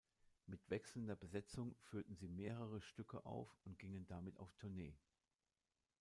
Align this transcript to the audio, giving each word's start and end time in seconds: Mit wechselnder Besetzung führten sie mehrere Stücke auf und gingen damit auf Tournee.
Mit 0.47 0.67
wechselnder 0.71 1.15
Besetzung 1.15 1.75
führten 1.77 2.15
sie 2.15 2.27
mehrere 2.27 2.81
Stücke 2.81 3.23
auf 3.23 3.51
und 3.65 3.77
gingen 3.77 4.07
damit 4.07 4.39
auf 4.39 4.51
Tournee. 4.55 4.97